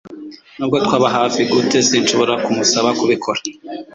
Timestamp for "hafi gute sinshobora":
1.17-2.33